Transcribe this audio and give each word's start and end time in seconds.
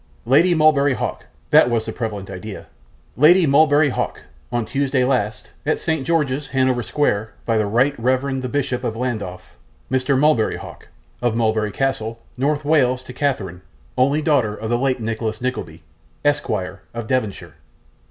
Lady 0.25 0.55
Mulberry 0.55 0.95
Hawk 0.95 1.27
that 1.51 1.69
was 1.69 1.85
the 1.85 1.91
prevalent 1.91 2.31
idea. 2.31 2.65
Lady 3.15 3.45
Mulberry 3.45 3.89
Hawk! 3.89 4.23
On 4.51 4.65
Tuesday 4.65 5.03
last, 5.05 5.51
at 5.63 5.77
St 5.77 6.07
George's, 6.07 6.47
Hanover 6.47 6.81
Square, 6.81 7.33
by 7.45 7.59
the 7.59 7.67
Right 7.67 7.93
Reverend 7.99 8.41
the 8.41 8.49
Bishop 8.49 8.83
of 8.83 8.95
Llandaff, 8.95 9.59
Sir 9.95 10.15
Mulberry 10.15 10.57
Hawk, 10.57 10.87
of 11.21 11.35
Mulberry 11.35 11.71
Castle, 11.71 12.19
North 12.35 12.65
Wales, 12.65 13.03
to 13.03 13.13
Catherine, 13.13 13.61
only 13.95 14.23
daughter 14.23 14.55
of 14.55 14.71
the 14.71 14.79
late 14.79 14.99
Nicholas 14.99 15.39
Nickleby, 15.39 15.83
Esquire, 16.25 16.81
of 16.95 17.05
Devonshire. 17.05 17.53